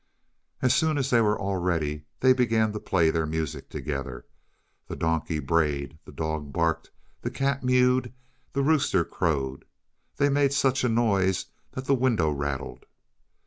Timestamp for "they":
1.11-1.21, 2.21-2.33, 10.17-10.27